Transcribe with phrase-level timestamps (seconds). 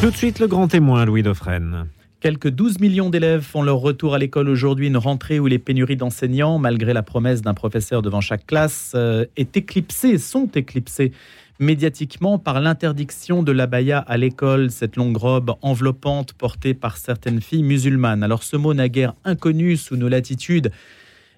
[0.00, 1.86] Tout de suite, le grand témoin, Louis Dauphren.
[2.20, 5.98] Quelques 12 millions d'élèves font leur retour à l'école aujourd'hui, une rentrée où les pénuries
[5.98, 11.12] d'enseignants, malgré la promesse d'un professeur devant chaque classe, euh, est éclipsée, sont éclipsées
[11.58, 17.62] médiatiquement par l'interdiction de l'abaya à l'école, cette longue robe enveloppante portée par certaines filles
[17.62, 18.22] musulmanes.
[18.22, 20.72] Alors ce mot naguère inconnu sous nos latitudes,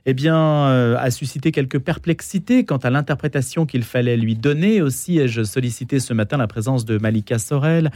[0.06, 4.82] eh bien, euh, a suscité quelques perplexités quant à l'interprétation qu'il fallait lui donner.
[4.82, 7.90] Aussi ai-je sollicité ce matin la présence de Malika Sorel,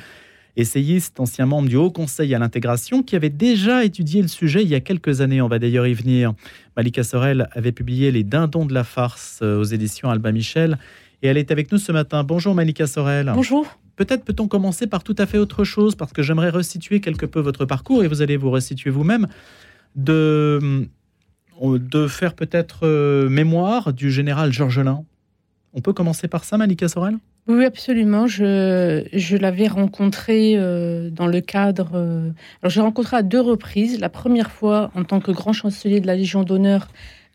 [0.57, 4.69] essayiste, ancien membre du Haut Conseil à l'intégration, qui avait déjà étudié le sujet il
[4.69, 5.41] y a quelques années.
[5.43, 6.33] On va d'ailleurs y venir.
[6.77, 10.79] Malika Sorel avait publié Les Dindons de la farce euh, aux éditions Alba Michel.
[11.23, 12.25] Et elle est avec nous ce matin.
[12.25, 13.31] Bonjour Malika Sorel.
[13.35, 13.67] Bonjour.
[13.97, 17.41] Peut-être peut-on commencer par tout à fait autre chose, parce que j'aimerais resituer quelque peu
[17.41, 19.27] votre parcours, et vous allez vous resituer vous-même,
[19.95, 20.61] de,
[21.63, 25.05] euh, de faire peut-être euh, mémoire du général Georgelin.
[25.73, 27.17] On peut commencer par ça, Malika Sorel?
[27.49, 28.27] Oui, absolument.
[28.27, 31.93] Je, je l'avais rencontré euh, dans le cadre.
[31.95, 34.01] Euh, alors, j'ai rencontré à deux reprises.
[34.01, 36.89] La première fois en tant que grand chancelier de la Légion d'honneur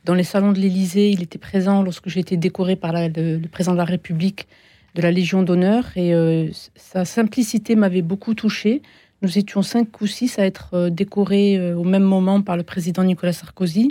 [0.04, 1.12] dans les salons de l'Élysée.
[1.12, 4.48] Il était présent lorsque j'ai été décoré par le, président de la République
[4.96, 5.86] de la Légion d'honneur.
[5.96, 8.82] Et euh, sa simplicité m'avait beaucoup touché.
[9.22, 13.34] Nous étions cinq ou six à être décorés au même moment par le président Nicolas
[13.34, 13.90] Sarkozy.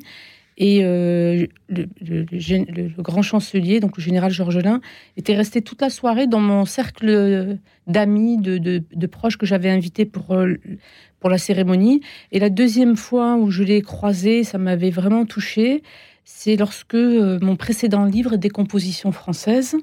[0.62, 4.82] Et euh, le, grand chancelier, donc le général Georgelin,
[5.16, 10.34] était resté toute la soirée dans mon cercle d'amis, de, proches que j'avais invités pour,
[10.34, 10.60] euh,
[11.18, 12.02] pour la cérémonie.
[12.30, 15.82] Et la deuxième fois où je l'ai croisé, ça m'avait vraiment touché.
[16.24, 19.76] C'est lorsque euh, mon précédent livre, Décomposition française,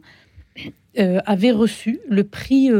[1.27, 2.71] avait reçu le prix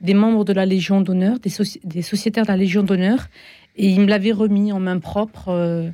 [0.00, 3.26] des membres de la Légion d'honneur, des, sociétaires de la Légion d'honneur,
[3.74, 5.90] et il me l'avait remis en main propre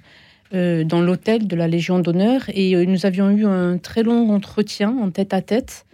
[0.52, 4.96] dans l'hôtel de la Légion d'honneur et euh, nous avions eu un très long entretien
[5.00, 5.86] en tête à tête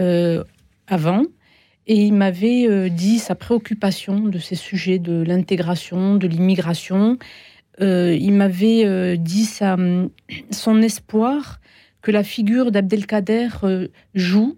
[0.00, 0.42] euh,
[0.86, 1.22] avant.
[1.86, 7.18] Et il m'avait dit sa préoccupation de ces sujets de l'intégration, de l'immigration.
[7.80, 9.76] il m'avait dit sa,
[10.52, 11.58] son espoir
[12.00, 13.48] que la figure d'Abdelkader
[14.14, 14.54] joue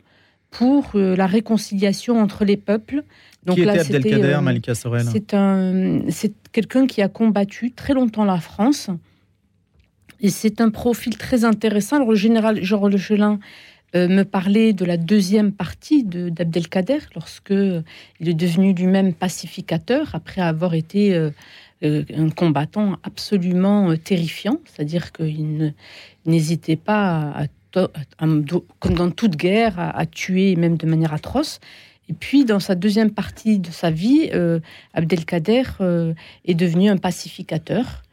[0.51, 3.05] pour la réconciliation entre les peuples.
[3.47, 8.39] Donc qui là, était Abdelkader, Malika Sorel c'est quelqu'un qui a combattu très longtemps la
[8.39, 8.91] France
[10.25, 12.03] et c'est un profil très intéressant.
[12.03, 13.39] Le général Georges Lechelin
[13.95, 17.83] euh, me parlait de la deuxième partie d'Abdelkader, lorsque euh,
[18.21, 21.31] il est devenu lui-même pacificateur, après avoir été euh,
[21.83, 25.75] un combattant absolument terrifiant, c'est-à-dire qu'il
[26.25, 27.45] n'hésitait pas,
[28.09, 31.61] comme dans toute guerre, à, tuer, même de manière atroce.
[32.09, 34.31] Et puis, dans sa deuxième partie de sa vie,
[34.95, 35.65] Abdelkader
[36.47, 38.04] est devenu un pacificateur.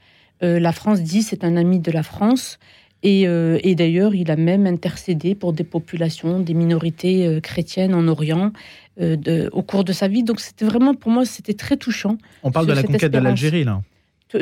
[0.43, 2.59] Euh, la France dit c'est un ami de la France.
[3.03, 8.07] Et, euh, d'ailleurs, il a même intercédé pour des populations, des minorités euh, chrétiennes en
[8.07, 8.51] Orient
[8.99, 10.21] au cours de sa vie.
[10.21, 12.17] Donc c'était vraiment, pour moi, c'était très touchant.
[12.43, 13.81] On parle de la conquête de l'Algérie, là.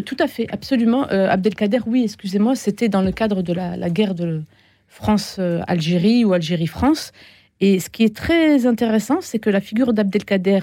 [0.06, 1.04] Tout à fait, absolument.
[1.04, 4.44] Abdelkader, oui, excusez-moi, c'était dans le cadre de la, la guerre de
[4.90, 7.14] France-Algérie ou Algérie-France.
[7.62, 10.59] Et ce qui est très intéressant, c'est que la figure d'Abdelkader,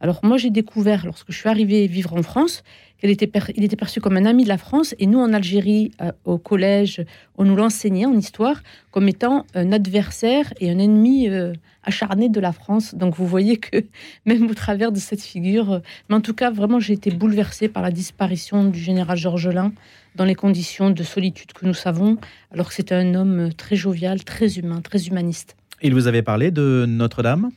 [0.00, 2.62] alors moi j'ai découvert lorsque je suis arrivée vivre en France
[3.00, 5.90] qu'il était, il était perçu comme un ami de la France et nous en Algérie
[6.00, 7.04] euh, au collège
[7.36, 12.38] on nous l'enseignait en histoire comme étant un adversaire et un ennemi euh, acharné de
[12.38, 12.94] la France.
[12.94, 13.84] Donc vous voyez que
[14.26, 15.78] même au travers de cette figure, euh,
[16.08, 19.72] mais en tout cas vraiment j'ai été bouleversée par la disparition du général Georgelin
[20.16, 22.18] dans les conditions de solitude que nous savons
[22.52, 25.56] alors que c'était un homme très jovial, très humain, très humaniste.
[25.82, 27.50] Il vous avait parlé de Notre-Dame?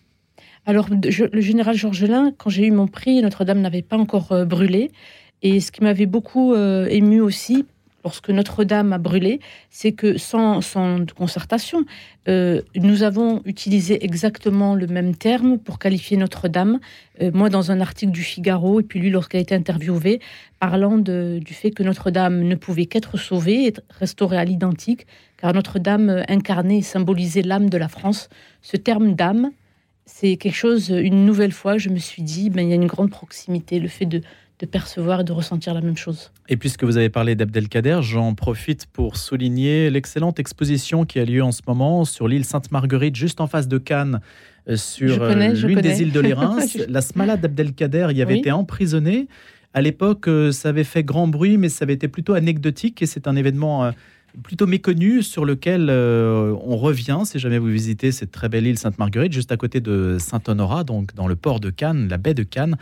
[0.65, 4.91] Alors, le général Georgelin, quand j'ai eu mon prix, Notre-Dame n'avait pas encore euh, brûlé.
[5.43, 7.65] Et ce qui m'avait beaucoup euh, ému aussi,
[8.05, 11.83] lorsque Notre-Dame a brûlé, c'est que sans, sans concertation,
[12.29, 16.79] euh, nous avons utilisé exactement le même terme pour qualifier Notre-Dame.
[17.33, 20.19] moi, dans un article du Figaro, et puis lui, lorsqu'elle a été interviewée,
[20.59, 25.05] parlant du fait que Notre-Dame ne pouvait qu'être sauvée et restaurée à l'identique,
[25.37, 28.29] car Notre-Dame incarnait et symbolisait l'âme de la France.
[28.61, 29.51] Ce terme d'âme,
[30.05, 32.87] c'est quelque chose, une nouvelle fois, je me suis dit, ben, il y a une
[32.87, 34.21] grande proximité, le fait de,
[34.65, 36.31] percevoir et de ressentir la même chose.
[36.49, 41.43] Et puisque vous avez parlé d'Abdelkader, j'en profite pour souligner l'excellente exposition qui a lieu
[41.43, 44.21] en ce moment sur l'île Sainte-Marguerite, juste en face de Cannes,
[44.69, 46.59] euh, sur euh, l'une des îles de l'Érins.
[46.87, 49.27] la Smala d'Abdelkader y avait été emprisonnée.
[49.73, 53.05] À l'époque, euh, ça avait fait grand bruit, mais ça avait été plutôt anecdotique et
[53.05, 53.91] c'est un événement
[54.41, 58.79] plutôt méconnu sur lequel euh, on revient si jamais vous visitez cette très belle île
[58.79, 62.43] Sainte-Marguerite, juste à côté de Saint-Honorat, donc dans le port de Cannes, la baie de
[62.43, 62.77] Cannes.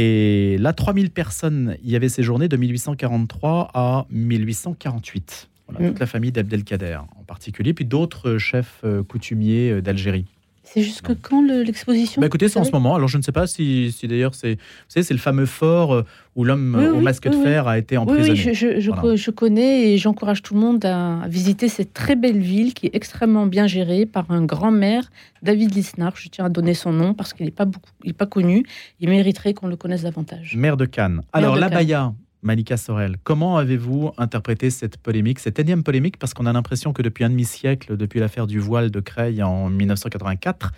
[0.00, 5.48] Et là, 3000 personnes y avaient séjourné de 1843 à 1848.
[5.66, 6.00] Voilà, Toute mm.
[6.00, 10.26] la famille d'Abdelkader en particulier, puis d'autres chefs euh, coutumiers euh, d'Algérie.
[10.72, 12.94] C'est jusque quand l'exposition bah Écoutez, c'est en ce moment.
[12.94, 15.94] Alors, je ne sais pas si, si d'ailleurs, c'est, vous savez, c'est le fameux fort
[15.94, 16.04] euh,
[16.36, 18.30] où l'homme au masque de fer a été emprisonné.
[18.30, 22.38] Oui, je, je, je, connais et j'encourage tout le monde à visiter cette très belle
[22.38, 25.10] ville qui est extrêmement bien gérée par un grand maire,
[25.42, 26.16] David Lisnard.
[26.16, 28.64] Je tiens à donner son nom parce qu'il n'est pas, beaucoup, il pas connu.
[29.00, 30.54] Il mériterait qu'on le connaisse davantage.
[30.54, 31.22] Maire de Cannes.
[31.32, 32.12] Alors, l'abaya,
[32.42, 36.18] Malika Sorel, comment avez-vous interprété cette polémique, cette énième polémique?
[36.18, 39.68] Parce qu'on a l'impression que depuis un demi-siècle, depuis l'affaire du voile de Creil en
[39.70, 40.72] 1984,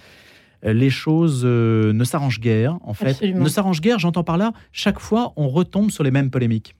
[0.64, 3.20] euh, les choses euh, ne s'arrangent guère, en fait.
[3.22, 6.74] Ne s'arrangent guère, j'entends par là, chaque fois, on retombe sur les mêmes polémiques.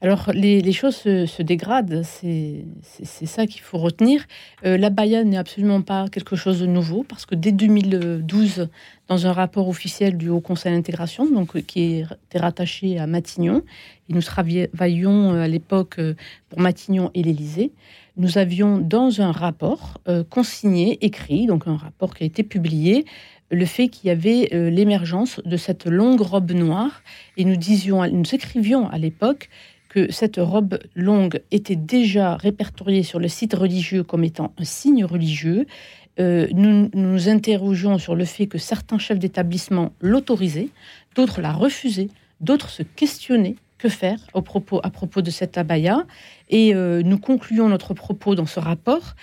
[0.00, 2.64] Alors, les, choses se, dégradent, c'est
[3.26, 4.24] ça qu'il faut retenir.
[4.64, 8.68] Euh, la Baïa n'est absolument pas quelque chose de nouveau, parce que dès 2012,
[9.08, 13.62] dans un rapport officiel du Haut Conseil d'intégration, donc qui était rattaché à Matignon,
[14.08, 15.98] et nous travaillions à l'époque
[16.50, 17.72] pour Matignon et l'Élysée,
[18.16, 20.00] nous avions dans un rapport
[20.30, 23.06] consigné, écrit, donc un rapport qui a été publié,
[23.50, 27.02] le fait qu'il y avait euh, l'émergence de cette longue robe noire.
[27.36, 29.48] Et nous disions, nous écrivions à l'époque
[29.94, 35.04] que cette robe longue était déjà répertoriée sur le site religieux comme étant un signe
[35.04, 35.66] religieux.
[36.18, 40.70] Euh, nous nous interrogions sur le fait que certains chefs d'établissement l'autorisaient,
[41.14, 42.08] d'autres la refusaient,
[42.40, 46.04] d'autres se questionnaient que faire à propos de cette abaya.
[46.50, 49.14] Et euh, nous concluons notre propos dans ce rapport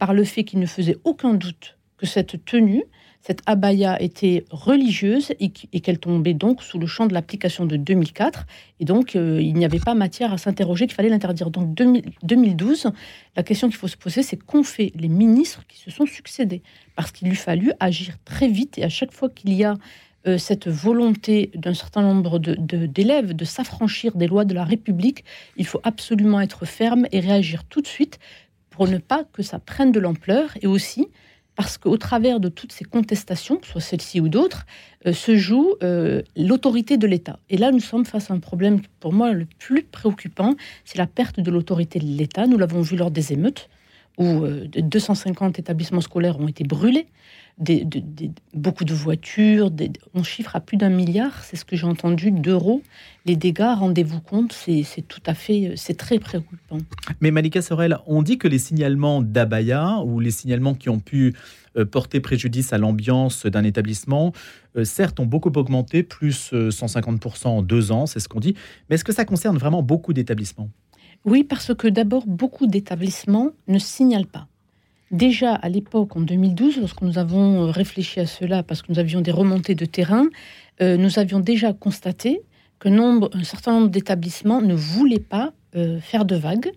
[0.00, 2.82] par le fait qu'il ne faisait aucun doute que cette tenue
[3.26, 8.46] cette abaya était religieuse et, qu'elle tombait donc sous le champ de l'application de 2004.
[8.78, 11.50] Et donc, euh, il n'y avait pas matière à s'interroger qu'il fallait l'interdire.
[11.50, 12.92] Donc, 2012,
[13.34, 16.62] la question qu'il faut se poser, c'est qu'ont fait les ministres qui se sont succédés?
[16.94, 19.74] Parce qu'il lui fallu agir très vite et à chaque fois qu'il y a
[20.28, 25.24] euh, cette volonté d'un certain nombre d'élèves de, de s'affranchir des lois de la République,
[25.56, 28.20] il faut absolument être ferme et réagir tout de suite
[28.70, 31.08] pour ne pas que ça prenne de l'ampleur et aussi
[31.56, 34.66] parce qu'au travers de toutes ces contestations, soit celle-ci ou d'autres,
[35.06, 37.38] euh, se joue euh, l'autorité de l'État.
[37.48, 40.54] Et là, nous sommes face à un problème, pour moi, le plus préoccupant,
[40.84, 42.46] c'est la perte de l'autorité de l'État.
[42.46, 43.70] Nous l'avons vu lors des émeutes,
[44.18, 47.06] où 250 euh, établissements scolaires ont été brûlés,
[47.58, 47.86] des,
[48.52, 49.70] beaucoup de voitures,
[50.14, 52.82] on chiffre à plus d'un milliard, c'est ce que j'ai entendu, d'euros.
[53.24, 56.78] Les dégâts, rendez-vous compte, c'est tout à fait, c'est très préoccupant.
[57.20, 61.34] Mais Malika Sorel, on dit que les signalements d'Abaya ou les signalements qui ont pu
[61.76, 64.32] euh, porter préjudice à l'ambiance d'un établissement,
[64.76, 68.54] euh, certes, ont beaucoup augmenté, plus 150% en deux ans, c'est ce qu'on dit.
[68.88, 70.68] Mais est-ce que ça concerne vraiment beaucoup d'établissements?
[71.24, 74.46] Oui, parce que d'abord, beaucoup d'établissements ne signalent pas.
[75.12, 78.98] Déjà à l'époque, en 2012, lorsque nous avons euh, réfléchi à cela, parce que nous
[78.98, 80.26] avions des remontées de terrain,
[80.80, 82.42] euh, nous avions déjà constaté
[82.80, 86.72] que nombre, un certain nombre d'établissements ne voulaient pas euh, faire de vagues.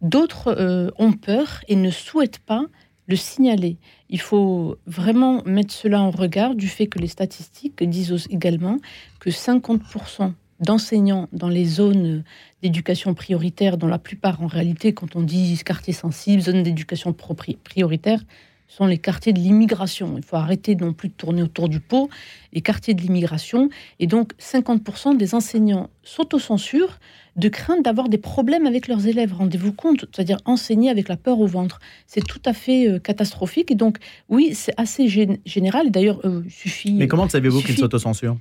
[0.00, 2.66] D'autres ont peur et ne souhaitent pas
[3.06, 3.78] le signaler.
[4.10, 8.78] Il faut vraiment mettre cela en regard du fait que les statistiques disent également
[9.20, 10.32] que 50%
[10.62, 12.24] d'enseignants dans les zones
[12.62, 18.20] d'éducation prioritaire, dont la plupart en réalité, quand on dit quartier sensible, zone d'éducation prioritaire,
[18.68, 20.14] sont les quartiers de l'immigration.
[20.16, 22.08] Il faut arrêter non plus de tourner autour du pot,
[22.54, 23.68] les quartiers de l'immigration.
[24.00, 26.98] Et donc 50% des enseignants s'autocensurent
[27.36, 29.34] de crainte d'avoir des problèmes avec leurs élèves.
[29.34, 31.80] Rendez-vous compte, c'est-à-dire enseigner avec la peur au ventre.
[32.06, 33.70] C'est tout à fait euh, catastrophique.
[33.70, 33.98] Et donc,
[34.28, 35.06] oui, c'est assez
[35.44, 35.90] général.
[35.90, 36.92] D'ailleurs, euh, suffit.
[36.92, 38.36] Mais comment savez-vous qu'ils s'autocensurent?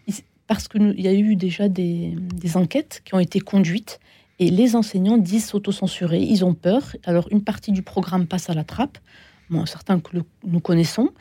[0.51, 2.13] Parce qu'il y a eu déjà des,
[2.55, 4.01] enquêtes qui ont été conduites
[4.37, 6.19] et les enseignants disent s'autocensurer.
[6.19, 6.93] Ils ont peur.
[7.05, 8.97] Alors, une partie du programme passe à la trappe.
[9.65, 11.11] Certains que nous connaissons,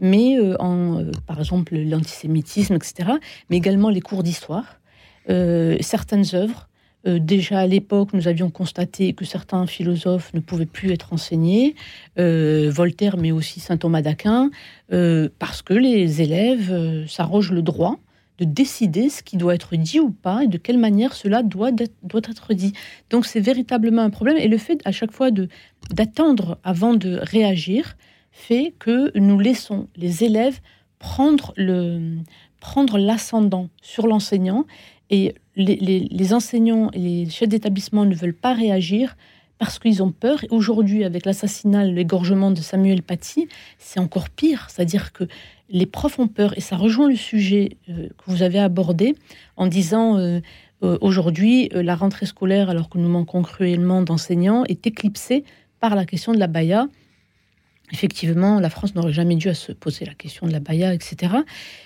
[0.00, 3.12] mais euh, euh, par exemple l'antisémitisme, etc.,
[3.48, 4.80] mais également les cours d'histoire,
[5.28, 6.68] euh, certaines œuvres.
[7.04, 11.76] déjà à l'époque, nous avions constaté que certains philosophes ne pouvaient plus être enseignés,
[12.16, 14.50] Voltaire, mais aussi saint Thomas d'Aquin,
[15.38, 18.00] parce que les élèves s'arrogent le droit
[18.40, 21.70] de décider ce qui doit être dit ou pas et de quelle manière cela doit,
[21.70, 22.72] doit être dit.
[23.10, 25.30] Donc c'est véritablement un problème et le fait à chaque fois
[25.90, 27.96] d'attendre avant de réagir
[28.32, 30.60] fait que nous laissons les élèves
[30.98, 31.54] prendre
[32.60, 34.66] prendre l'ascendant sur l'enseignant
[35.10, 39.16] et les, les, les, enseignants et les chefs d'établissement ne veulent pas réagir
[39.58, 40.44] parce qu'ils ont peur.
[40.50, 44.68] Aujourd'hui, avec l'assassinat, l'égorgement de Samuel Paty, c'est encore pire.
[44.70, 45.24] C'est-à-dire que
[45.70, 49.14] les profs ont peur, et ça rejoint le sujet euh, que vous avez abordé
[49.56, 50.40] en disant euh,
[50.82, 55.44] euh, aujourd'hui, la rentrée scolaire, alors que nous manquons cruellement d'enseignants, est éclipsée
[55.78, 56.88] par la question de la baya.
[57.92, 61.34] Effectivement, la France n'aurait jamais dû se poser la question de la baya, etc.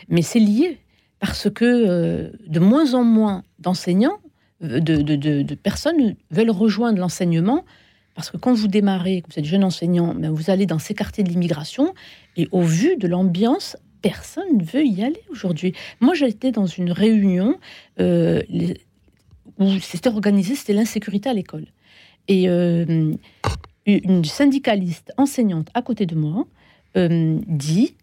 [0.09, 0.79] Mais c'est lié
[1.19, 4.19] parce que de moins en moins d'enseignants
[4.61, 7.65] de, de, personnes veulent rejoindre l'enseignement
[8.15, 11.25] Parce que quand vous démarrez, vous êtes jeune enseignant, ben vous allez dans ces quartiers
[11.25, 11.95] de l'immigration,
[12.37, 15.75] et au vu de l'ambiance, personne ne veut y aller aujourd'hui.
[16.01, 17.59] Moi, j'étais dans une réunion
[18.01, 18.43] euh,
[19.59, 21.67] où c'était organisé, c'était l'insécurité à l'école.
[22.29, 23.15] Et euh,
[23.87, 26.47] une syndicaliste enseignante à côté de moi
[26.97, 27.95] euh, dit,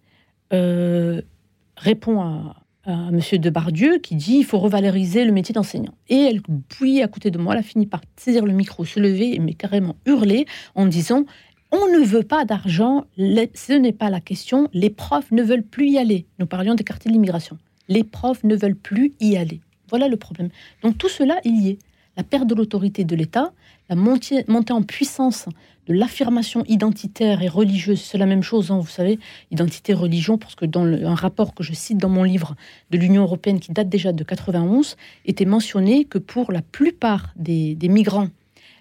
[1.77, 5.93] répond à, à Monsieur Debardieu qui dit il faut revaloriser le métier d'enseignant.
[6.09, 8.99] Et elle, puis à côté de moi, elle a fini par saisir le micro, se
[8.99, 10.45] lever et mais carrément hurler
[10.75, 11.25] en disant
[11.71, 15.89] on ne veut pas d'argent, ce n'est pas la question, les profs ne veulent plus
[15.89, 16.25] y aller.
[16.37, 17.57] Nous parlions des quartiers de l'immigration.
[17.87, 19.61] Les profs ne veulent plus y aller.
[19.89, 20.49] Voilà le problème.
[20.83, 21.79] Donc tout cela, il y est.
[22.17, 23.53] La perte de l'autorité de l'État,
[23.91, 25.47] la montée, en puissance
[25.85, 29.19] de l'affirmation identitaire et religieuse, c'est la même chose, hein, vous savez,
[29.51, 32.55] identité, religion, parce que dans un rapport que je cite dans mon livre
[32.91, 34.95] de l'Union européenne qui date déjà de 91,
[35.25, 38.29] était mentionné que pour la plupart des, migrants,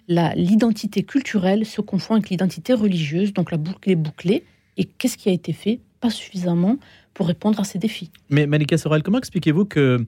[0.07, 4.45] l'identité culturelle se confond avec l'identité religieuse, donc la boucle est bouclée.
[4.77, 5.81] Et qu'est-ce qui a été fait?
[5.99, 6.77] Pas suffisamment
[7.13, 8.11] pour répondre à ces défis.
[8.29, 10.05] Mais Malika Sorel, comment expliquez-vous que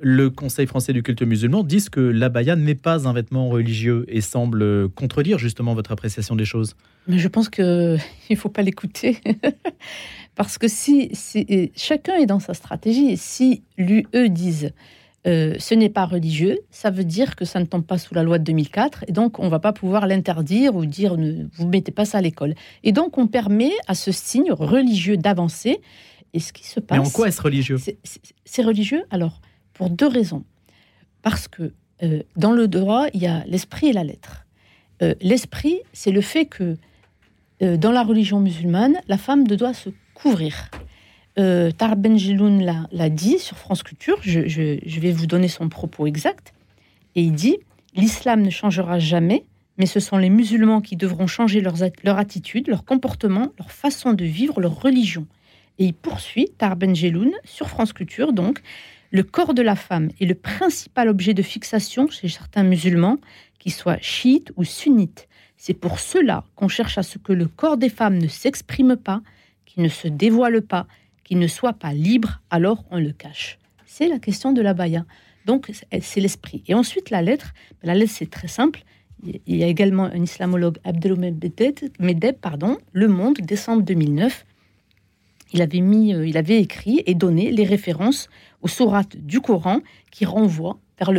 [0.00, 4.20] le Conseil français du culte musulman dit que l'abaya n'est pas un vêtement religieux et
[4.20, 6.74] semble contredire justement votre appréciation des choses.
[7.06, 7.64] Mais je pense qu'il
[8.30, 9.18] ne faut pas l'écouter.
[10.34, 11.10] Parce que si,
[11.74, 14.70] chacun est dans sa stratégie, si l'UE disent
[15.26, 18.22] euh, ce n'est pas religieux, ça veut dire que ça ne tombe pas sous la
[18.22, 21.66] loi de 2004 et donc on ne va pas pouvoir l'interdire ou dire ne, vous
[21.66, 22.54] mettez pas ça à l'école.
[22.84, 25.80] Et donc on permet à ce signe religieux d'avancer.
[26.34, 26.98] Et ce qui se passe.
[26.98, 27.78] Mais en quoi est-ce religieux?
[28.44, 29.02] C'est religieux?
[29.10, 29.40] Alors
[29.78, 30.44] pour deux raisons.
[31.22, 34.44] Parce que euh, dans le droit, il y a l'esprit et la lettre.
[35.02, 36.76] Euh, l'esprit, c'est le fait que
[37.62, 40.70] euh, dans la religion musulmane, la femme doit se couvrir.
[41.78, 44.40] Tar Benjeloun l'a dit sur France Culture, je,
[44.98, 46.52] vais vous donner son propos exact,
[47.14, 47.58] et il dit
[47.94, 49.44] L'islam ne changera jamais,
[49.76, 54.24] mais ce sont les musulmans qui devront changer leur attitude, leur comportement, leur façon de
[54.24, 55.28] vivre, leur religion.
[55.78, 58.60] Et il poursuit, Tar Benjeloun, sur France Culture, donc
[59.10, 63.18] le corps de la femme est le principal objet de fixation chez certains musulmans,
[63.58, 65.28] qu'ils soient chiites ou sunnites.
[65.56, 69.22] C'est pour cela qu'on cherche à ce que le corps des femmes ne s'exprime pas,
[69.64, 70.86] qu'il ne se dévoile pas,
[71.24, 73.58] qu'il ne soit pas libre, alors on le cache.
[73.86, 75.04] C'est la question de la baya.
[75.46, 76.62] Donc c'est l'esprit.
[76.68, 78.84] Et ensuite la lettre, la lettre c'est très simple.
[79.24, 81.42] Il y a également un islamologue, Abdelmoummed
[81.98, 84.44] Medeb, pardon, Le Monde, décembre 2009.
[85.54, 88.28] Il avait, mis, euh, il avait écrit et donné les références
[88.62, 91.12] aux sourates du Coran qui renvoient vers,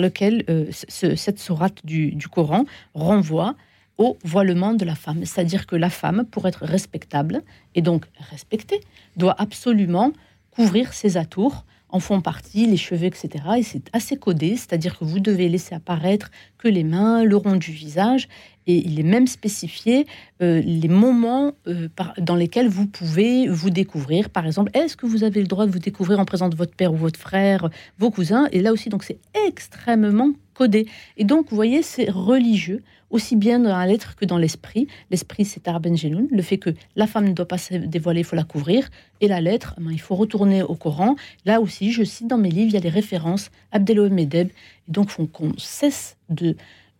[0.00, 3.56] lequel, euh, cette sourate du, du, Coran renvoie
[3.98, 5.24] au voilement de la femme.
[5.24, 7.42] C'est-à-dire que la femme, pour être respectable
[7.74, 8.80] et donc respectée,
[9.16, 10.12] doit absolument
[10.50, 13.44] couvrir ses atours en font partie les cheveux, etc.
[13.58, 17.56] Et c'est assez codé, c'est-à-dire que vous devez laisser apparaître que les mains, le rond
[17.56, 18.28] du visage,
[18.66, 20.06] et il est même spécifié
[20.42, 21.88] euh, les moments euh,
[22.18, 24.30] dans lesquels vous pouvez vous découvrir.
[24.30, 26.74] Par exemple, est-ce que vous avez le droit de vous découvrir en présence de votre
[26.74, 28.48] père ou votre frère, vos cousins?
[28.52, 30.86] Et là aussi, donc c'est extrêmement codé.
[31.16, 34.86] Et donc, vous voyez, c'est religieux aussi bien dans la lettre que dans l'esprit.
[35.10, 38.24] L'esprit, c'est Arben Jeloun, le fait que la femme ne doit pas se dévoiler, il
[38.24, 38.88] faut la couvrir.
[39.20, 41.16] Et la lettre, eh ben, il faut retourner au Coran.
[41.44, 44.48] Là aussi, je cite dans mes livres, il y a des références, Abdelohim Medeb.
[44.88, 46.56] Et donc, faut qu'on cesse de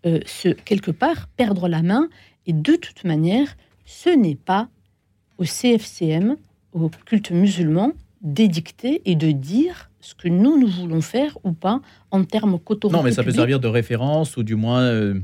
[0.07, 2.09] euh, se, quelque part, perdre la main.
[2.47, 4.69] Et de toute manière, ce n'est pas
[5.39, 6.37] au CFCM,
[6.73, 7.93] au culte musulman,
[8.23, 11.81] d'édicter et de dire ce que nous, nous voulons faire ou pas
[12.11, 15.21] en termes qu'autorité Non, mais ça peut servir de référence ou du moins euh,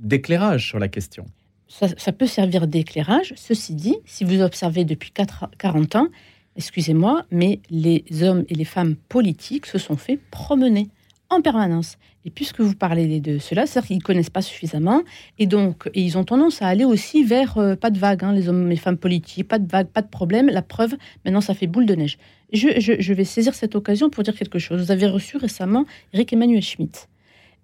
[0.00, 1.26] d'éclairage sur la question.
[1.68, 3.32] Ça, peut servir d'éclairage.
[3.36, 6.08] Ceci dit, si vous observez depuis 4, 40 ans,
[6.56, 10.88] excusez-moi, mais les hommes et les femmes politiques se sont fait promener
[11.30, 11.96] en permanence.
[12.24, 15.02] Et puisque vous parlez de cela, c'est-à-dire qu'ils ne connaissent pas suffisamment,
[15.38, 18.48] et donc ils ont tendance à aller aussi vers euh, pas de vague, hein, les
[18.48, 20.48] hommes et femmes politiques, pas de vague, pas de problème.
[20.48, 22.18] La preuve, maintenant, ça fait boule de neige.
[22.52, 24.82] Je, je vais saisir cette occasion pour dire quelque chose.
[24.82, 27.08] Vous avez reçu récemment Eric Emmanuel Schmitt.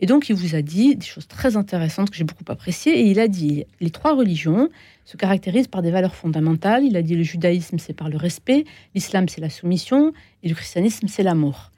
[0.01, 3.01] Et donc, il vous a dit des choses très intéressantes que j'ai beaucoup appréciées.
[3.01, 4.69] Et il a dit les trois religions
[5.05, 6.85] se caractérisent par des valeurs fondamentales.
[6.85, 10.55] Il a dit le judaïsme, c'est par le respect, l'islam, c'est la soumission, et le
[10.55, 11.71] christianisme, c'est l'amour.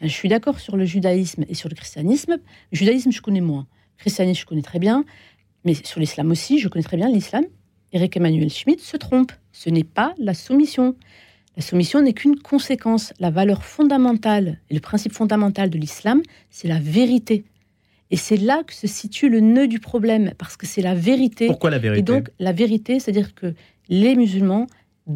[0.00, 2.38] Je suis d'accord sur le judaïsme et sur le christianisme.
[2.72, 3.66] Le judaïsme, je connais moins.
[3.98, 5.04] Le christianisme, je connais très bien.
[5.64, 7.44] Mais sur l'islam aussi, je connais très bien l'islam.
[7.92, 9.32] Eric Emmanuel Schmitt se trompe.
[9.52, 10.96] Ce n'est pas la soumission.
[11.56, 13.12] La soumission n'est qu'une conséquence.
[13.18, 17.44] La valeur fondamentale et le principe fondamental de l'islam, c'est la vérité.
[18.10, 21.46] Et c'est là que se situe le nœud du problème, parce que c'est la vérité.
[21.46, 22.00] Pourquoi la vérité?
[22.00, 23.54] Et donc, la vérité, c'est-à-dire que
[23.88, 24.66] les musulmans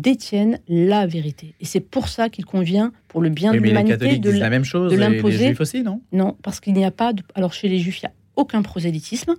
[0.00, 1.54] détiennent la vérité.
[1.60, 4.92] Et c'est pour ça qu'il convient, pour le bien de l'humanité, de la même chose.
[4.92, 5.38] De l'imposer.
[5.38, 6.00] Les juifs aussi, non?
[6.12, 7.12] Non, parce qu'il n'y a pas.
[7.12, 9.34] De, alors, chez les juifs, il n'y a aucun prosélytisme.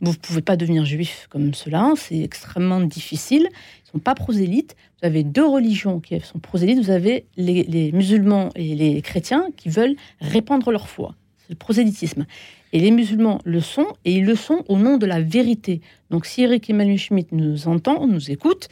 [0.00, 3.42] Vous ne pouvez pas devenir juif comme cela, c'est extrêmement difficile.
[3.42, 4.74] Ils ne sont pas prosélytes.
[5.00, 6.80] Vous avez deux religions qui sont prosélytes.
[6.80, 11.14] Vous avez les, musulmans et les chrétiens qui veulent répandre leur foi.
[11.38, 12.26] C'est le prosélytisme.
[12.72, 15.82] Et les musulmans le sont, et ils le sont au nom de la vérité.
[16.10, 18.68] Donc si Eric Emmanuel Schmitt nous entend, nous écoute,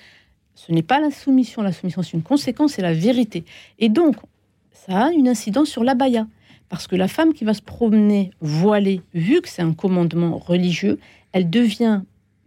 [0.67, 1.63] ce n'est pas la soumission.
[1.63, 3.45] La soumission, c'est une conséquence, c'est la vérité.
[3.79, 4.17] Et donc,
[4.73, 6.27] ça a une incidence sur l'abaya.
[6.69, 10.99] Parce que la femme qui va se promener voilée, vu que c'est un commandement religieux,
[11.33, 12.03] elle devient,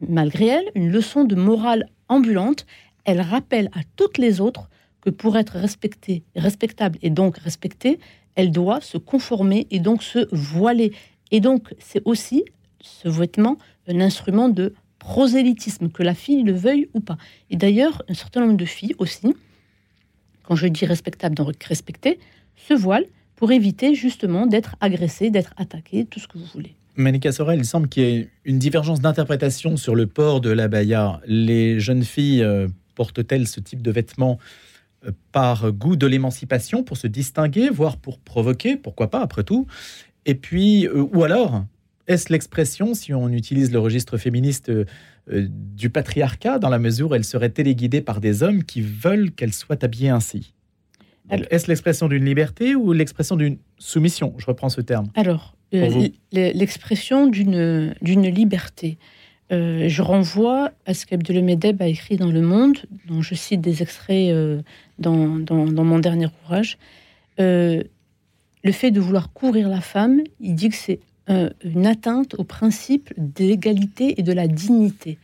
[0.07, 2.65] malgré elle, une leçon de morale ambulante.
[3.03, 4.69] Elle rappelle à toutes les autres
[5.01, 7.99] que pour être respectée, respectable et donc respectée,
[8.35, 10.93] elle doit se conformer et donc se voiler.
[11.31, 12.45] Et donc, c'est aussi
[12.79, 17.17] ce vêtement un instrument de prosélytisme, que la fille le veuille ou pas.
[17.49, 19.35] Et d'ailleurs, un certain nombre de filles aussi,
[20.43, 22.19] quand je dis respectable, donc respectée,
[22.55, 26.75] se voilent pour éviter justement d'être agressées, d'être attaquées, tout ce que vous voulez.
[26.95, 31.19] Manika Sorel, il semble qu'il y ait une divergence d'interprétation sur le port de l'abaya.
[31.25, 34.37] Les jeunes filles euh, portent-elles ce type de vêtements
[35.05, 39.67] euh, par goût de l'émancipation, pour se distinguer, voire pour provoquer, pourquoi pas après tout?
[40.25, 41.65] Et puis, euh, ou alors,
[42.07, 44.71] est-ce l'expression, si on utilise le registre féministe,
[45.27, 49.53] du patriarcat, dans la mesure où elle serait téléguidée par des hommes qui veulent qu'elle
[49.53, 50.53] soit habillée ainsi?
[51.29, 54.33] Est-ce l'expression d'une liberté ou l'expression d'une soumission?
[54.37, 55.07] Je reprends ce terme.
[55.15, 58.97] Alors, euh, l'expression d'une liberté.
[59.51, 63.81] Euh, je renvoie à ce qu'Abdelmedeb a écrit dans Le Monde, dont je cite des
[63.81, 64.61] extraits euh,
[64.99, 66.77] dans, dans, mon dernier ouvrage.
[67.37, 67.83] le
[68.71, 74.19] fait de vouloir couvrir la femme, il dit que c'est une atteinte au principe d'égalité
[74.19, 75.17] et de la dignité.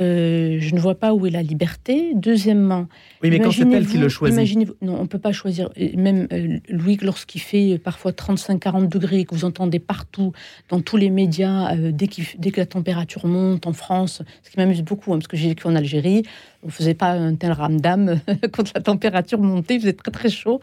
[0.00, 2.12] Euh, je ne vois pas où est la liberté.
[2.14, 2.88] Deuxièmement,
[3.22, 4.36] oui, mais quand c'est elle qui le choisit.
[4.36, 5.70] Imaginez non, on ne peut pas choisir.
[5.96, 10.32] Même euh, Louis, lorsqu'il fait parfois 35-40 degrés, que vous entendez partout,
[10.70, 12.08] dans tous les médias, euh, dès,
[12.38, 15.48] dès, que la température monte en France, ce qui m'amuse beaucoup, hein, parce que j'ai
[15.48, 16.22] vécu en Algérie,
[16.62, 18.18] on ne faisait pas un tel ramdam
[18.52, 20.60] quand la température montait, il faisait très très chaud.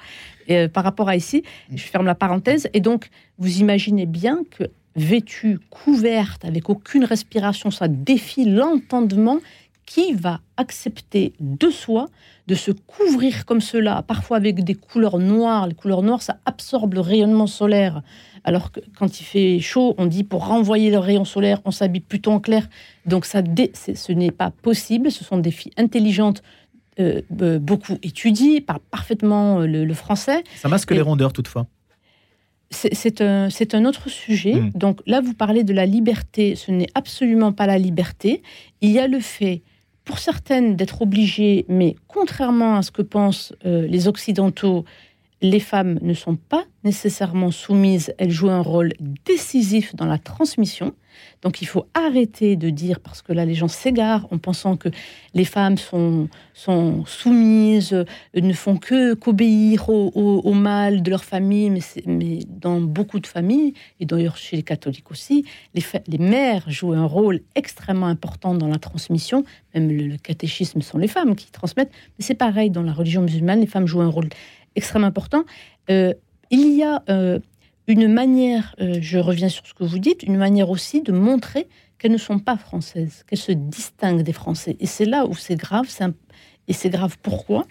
[0.48, 1.44] Et, par rapport à ici,
[1.74, 2.68] je ferme la parenthèse.
[2.74, 4.64] Et donc, vous imaginez bien que
[4.96, 9.40] vêtue, couverte, avec aucune respiration, ça défie l'entendement.
[9.86, 12.10] Qui va accepter de soi
[12.46, 16.94] de se couvrir comme cela, parfois avec des couleurs noires Les couleurs noires, ça absorbe
[16.94, 18.04] le rayonnement solaire.
[18.44, 22.02] Alors que quand il fait chaud, on dit pour renvoyer le rayon solaire, on s'habille
[22.02, 22.70] plutôt en clair.
[23.08, 25.12] Donc ça, ce n'est pas possible.
[25.12, 26.44] Ce sont des filles intelligentes
[27.00, 27.22] euh,
[27.60, 30.44] beaucoup étudiées, parlent parfaitement euh, le, français.
[30.56, 31.66] Ça masque les rondeurs toutefois
[32.72, 34.56] c'est un, un, autre sujet.
[34.56, 34.72] Hmm.
[34.76, 36.56] Donc là, vous parlez de la liberté.
[36.56, 38.44] Ce n'est absolument pas la liberté.
[38.82, 39.64] Il y a le fait,
[40.06, 44.86] pour certaines, d'être obligées, mais contrairement à ce que pensent euh, les Occidentaux,
[45.42, 48.94] les femmes ne sont pas nécessairement soumises, elles jouent un rôle
[49.26, 50.94] décisif dans la transmission.
[51.42, 54.90] Donc il faut arrêter de dire, parce que là les gens s'égarent en pensant que
[55.34, 61.70] les femmes sont, sont soumises, euh, ne font que qu'obéir au, mal de leur famille,
[62.06, 66.94] mais, dans beaucoup de familles, et d'ailleurs chez les catholiques aussi, les, les, mères jouent
[66.94, 71.92] un rôle extrêmement important dans la transmission, même le, catéchisme sont les femmes qui transmettent,
[72.18, 74.30] mais c'est pareil dans la religion musulmane, les femmes jouent un rôle
[74.80, 75.44] extrêmement important.
[75.90, 76.14] Euh,
[76.50, 77.40] il y a euh,
[77.88, 81.68] une manière, euh, je reviens sur ce que vous dites, une manière aussi de montrer
[81.98, 84.78] qu'elles ne sont pas françaises, qu'elles se distinguent des Français.
[84.80, 85.88] Et c'est là où c'est grave.
[86.68, 87.66] Et c'est grave pourquoi?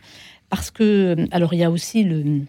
[0.50, 2.42] Parce que, alors il y a aussi le,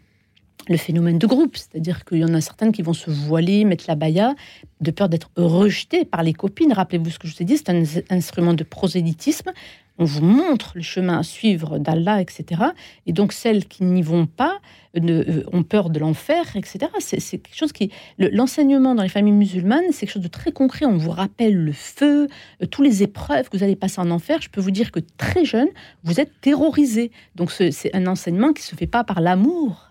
[0.67, 3.85] le phénomène de groupe, c'est-à-dire qu'il y en a certaines qui vont se voiler, mettre
[3.87, 4.35] la baya,
[4.81, 6.73] de peur d'être rejetées par les copines.
[6.73, 9.51] Rappelez-vous ce que je vous ai dit, c'est un instrument de prosélytisme
[9.99, 12.63] on vous montre le chemin à suivre d'Allah, etc.
[13.05, 14.59] Et donc celles qui n'y vont pas
[14.97, 16.87] euh, ont peur de l'enfer, etc.
[16.99, 17.91] C'est quelque chose qui...
[18.17, 20.85] L'enseignement dans les familles musulmanes, c'est quelque chose de très concret.
[20.85, 22.27] On vous rappelle le feu,
[22.63, 24.41] euh, tous les épreuves que vous allez passer en enfer.
[24.41, 25.69] Je peux vous dire que très jeune,
[26.03, 27.11] vous êtes terrorisé.
[27.35, 29.88] Donc c'est un enseignement qui se fait pas par l'amour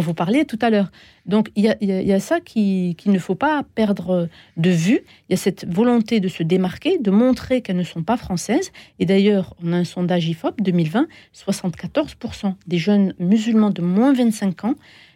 [0.00, 0.90] vous parliez tout à l'heure.
[1.26, 5.00] Donc il y a, ça qu'il qui ne faut pas perdre de vue.
[5.28, 8.72] Il y a cette volonté de se démarquer, de montrer qu'elles ne sont pas françaises.
[8.98, 14.64] Et d'ailleurs, on a un sondage IFOP 2020, 74% des jeunes musulmans de moins 25
[14.64, 14.74] ans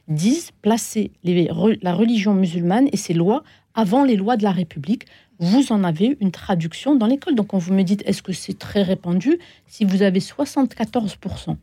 [0.08, 5.06] disent placer la religion musulmane et ses lois avant les lois de la République.
[5.38, 7.34] Vous en avez une traduction dans l'école.
[7.34, 9.38] Donc, quand vous me dites, est-ce que c'est très répandu?
[9.66, 11.56] Si vous avez 74%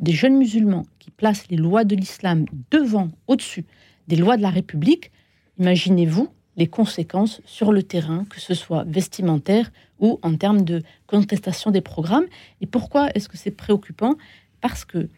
[0.00, 3.64] des jeunes musulmans qui placent les lois de l'islam devant, au-dessus
[4.08, 5.10] des lois de la République,
[5.58, 11.70] imaginez-vous les conséquences sur le terrain, que ce soit vestimentaire ou en termes de contestation
[11.70, 12.26] des programmes.
[12.60, 14.16] Et pourquoi est-ce que c'est préoccupant?
[14.60, 15.08] Parce que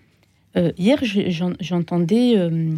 [0.56, 1.00] euh, hier,
[1.60, 2.76] j'entendais euh,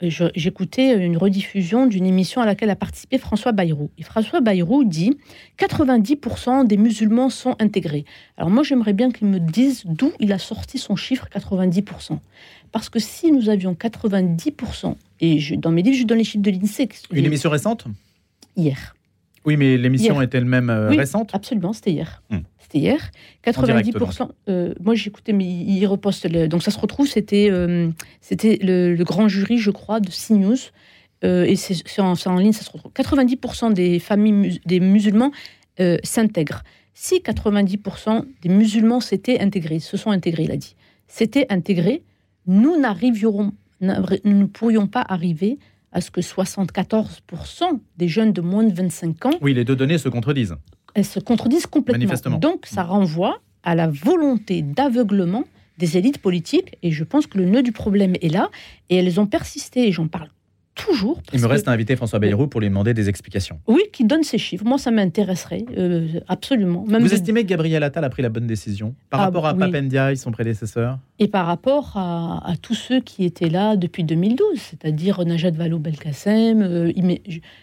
[0.00, 3.90] j'écoutais une rediffusion d'une émission à laquelle a participé François Bayrou.
[3.98, 5.16] Et François Bayrou dit
[5.58, 8.04] 90% des musulmans sont intégrés.
[8.36, 12.18] Alors moi, j'aimerais bien qu'il me dise d'où il a sorti son chiffre 90%.
[12.70, 16.44] Parce que si nous avions 90%, et je, dans mes livres, je donne les chiffres
[16.44, 16.88] de l'INSEE.
[17.10, 17.86] Une émission récente?
[18.56, 18.94] Hier.
[19.48, 21.30] Oui, mais l'émission était elle-même euh, récente?
[21.32, 22.22] Absolument, c'était hier.
[22.28, 22.40] Hmm.
[22.58, 23.10] C'était hier.
[23.46, 24.28] 90%.
[24.50, 26.26] Euh, moi, j'écoutais, mais il reposte.
[26.26, 27.88] donc, ça se retrouve, c'était euh,
[28.20, 30.58] c'était le, grand jury, je crois, de CNews.
[31.22, 32.92] et c'est en, en, ligne, ça se retrouve.
[32.92, 35.32] 90% des familles des musulmans
[36.02, 36.62] s'intègrent.
[36.92, 42.02] Si 90% des musulmans s'étaient intégrés, se sont intégrés, il a dit, s'étaient intégrés,
[42.46, 45.58] nous n'arriverons, nous ne pourrions pas arriver
[45.92, 49.30] à ce que 74% des jeunes de moins de 25 ans...
[49.40, 50.56] Oui, les deux données se contredisent.
[50.94, 52.38] Elles se contredisent complètement.
[52.38, 55.44] Donc, ça renvoie à la volonté d'aveuglement
[55.78, 58.50] des élites politiques, et je pense que le nœud du problème est là,
[58.90, 60.28] et elles ont persisté, et j'en parle
[60.74, 61.20] toujours.
[61.32, 63.60] Il me reste à inviter François Bayrou pour lui demander des explications.
[63.66, 64.64] Oui, qui donne ses chiffres.
[64.64, 66.84] Moi, ça m'intéresserait euh, absolument.
[66.86, 70.12] Vous estimez que Gabriel Attal a pris la bonne décision par ah, rapport à Papendia
[70.12, 70.98] et son prédécesseur?
[71.20, 76.92] Et par rapport à, tous ceux qui étaient là depuis 2012, c'est-à-dire Najat Vallaud-Belkacem, euh,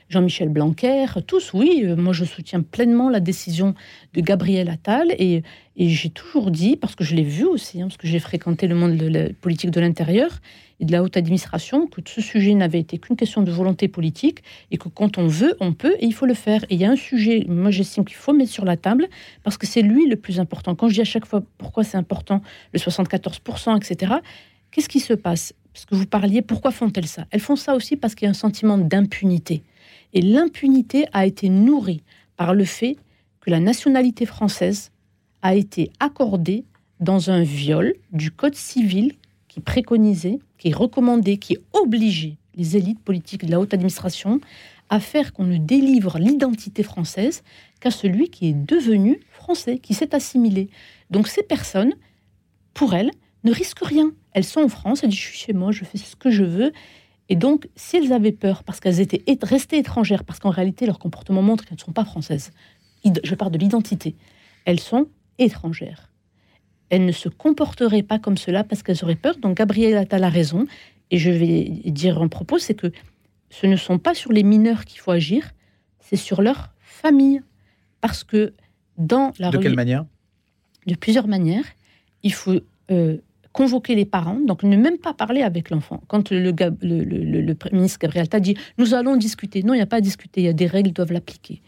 [0.09, 1.83] Jean-Michel Blanquer, tous, oui.
[1.85, 3.73] Euh, moi, je soutiens pleinement la décision
[4.13, 5.43] de Gabriel Attal et,
[5.77, 8.75] j'ai toujours dit, parce que je l'ai vu aussi, hein, parce que j'ai fréquenté le
[8.75, 10.39] monde de la politique de l'intérieur,
[10.79, 14.43] et de la haute administration que ce sujet n'avait été qu'une question de volonté politique
[14.71, 16.63] et que quand on veut, on peut et il faut le faire.
[16.65, 19.07] Et il y a un sujet, moi j'estime qu'il faut mettre sur la table
[19.43, 20.75] parce que c'est lui le plus important.
[20.75, 22.41] Quand je dis à chaque fois pourquoi c'est important,
[22.73, 23.39] le 74%,
[23.75, 24.13] etc.,
[24.71, 25.53] qu'est-ce qui se passe?
[25.73, 27.25] Parce que vous parliez, pourquoi font-elles ça?
[27.31, 29.63] Elles font ça aussi parce qu'il y a un sentiment d'impunité.
[30.13, 32.01] Et l'impunité a été nourrie
[32.37, 32.95] par le fait
[33.41, 34.91] que la nationalité française
[35.41, 36.63] a été accordée
[36.99, 39.13] dans un viol du Code civil
[39.47, 44.39] qui préconisait, qui recommandait, qui obligeait les élites politiques de la haute administration
[44.89, 47.43] à faire qu'on ne délivre l'identité française
[47.79, 50.69] qu'à celui qui est devenu français, qui s'est assimilé.
[51.09, 51.93] Donc ces personnes,
[52.73, 53.11] pour elles,
[53.45, 54.11] ne risquent rien.
[54.33, 56.43] Elles sont en France, elles disent je suis chez moi, je fais ce que je
[56.43, 56.73] veux.
[57.29, 60.99] Et donc, si elles avaient peur parce qu'elles étaient restées étrangères, parce qu'en réalité leur
[60.99, 62.51] comportement montre qu'elles ne sont pas françaises,
[63.23, 64.15] je parle de l'identité,
[64.65, 66.11] elles sont étrangères
[66.89, 69.37] elles ne se comporteraient pas comme cela parce qu'elles auraient peur.
[69.37, 70.65] Donc Gabriel Attal a raison.
[71.11, 72.91] Et je vais dire un propos, c'est que
[73.49, 75.51] ce ne sont pas sur les mineurs qu'il faut agir,
[75.99, 77.41] c'est sur leur famille.
[78.01, 78.53] Parce que
[78.97, 79.49] dans la...
[79.49, 80.05] De quelle manière?
[80.87, 81.65] De plusieurs manières.
[82.23, 82.59] Il faut
[82.91, 83.17] euh,
[83.55, 86.01] convoquer les parents, donc ne même pas parler avec l'enfant.
[86.09, 86.51] Quand le,
[87.71, 90.43] ministre Gabriel Attal dit «nous allons discuter», non, il n'y a pas à discuter, il
[90.43, 91.61] y a des règles, ils doivent l'appliquer.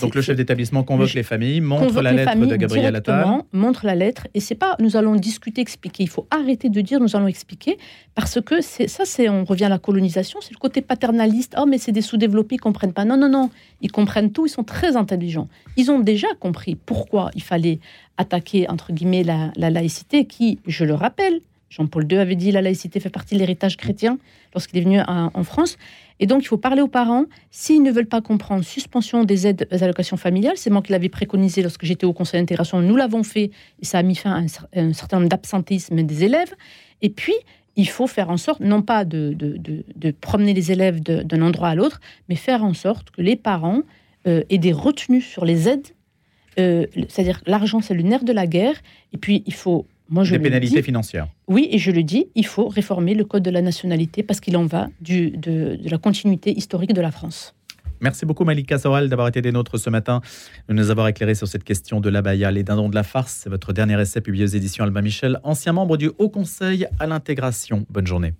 [0.00, 3.38] Donc le chef d'établissement convoque les familles, montre la lettre de Gabriel Attal.
[3.52, 6.02] Montre la lettre et c'est pas nous allons discuter, expliquer.
[6.02, 7.78] Il faut arrêter de dire nous allons expliquer
[8.14, 11.54] parce que ça c'est on revient à la colonisation, c'est le côté paternaliste.
[11.56, 13.04] Oh mais c'est des sous-développés, ils comprennent pas.
[13.04, 15.48] Non non non, ils comprennent tout, ils sont très intelligents.
[15.76, 17.78] Ils ont déjà compris pourquoi il fallait
[18.16, 21.40] attaquer entre guillemets la, laïcité qui, je le rappelle,
[21.70, 24.18] Jean-Paul II avait dit la laïcité fait partie de l'héritage chrétien
[24.54, 25.76] lorsqu'il est venu en France.
[26.20, 27.24] Et donc, il faut parler aux parents.
[27.50, 31.08] S'ils ne veulent pas comprendre, suspension des aides aux allocations familiales, c'est moi qui l'avais
[31.08, 32.80] préconisé lorsque j'étais au conseil d'intégration.
[32.80, 33.50] Nous l'avons fait
[33.80, 36.54] et ça a mis fin à un, certain nombre d'absentisme des élèves.
[37.02, 37.34] Et puis,
[37.76, 41.74] il faut faire en sorte, non pas de, de, promener les élèves d'un endroit à
[41.76, 43.82] l'autre, mais faire en sorte que les parents
[44.26, 45.86] euh, aient des retenues sur les aides.
[46.58, 48.74] Euh, c'est-à-dire l'argent, c'est le nerf de la guerre.
[49.12, 51.28] Et puis, il faut des pénalités financières.
[51.46, 54.56] Oui, et je le dis, il faut réformer le code de la nationalité parce qu'il
[54.56, 57.54] en va du, de, la continuité historique de la France.
[58.00, 60.20] Merci beaucoup Malika Soral d'avoir été des nôtres ce matin,
[60.68, 63.40] de nous avoir éclairé sur cette question de l'abaya, les dindons de la farce.
[63.42, 67.06] C'est votre dernier essai publié aux éditions Albin Michel, ancien membre du Haut Conseil à
[67.06, 67.84] l'intégration.
[67.90, 68.34] Bonne journée.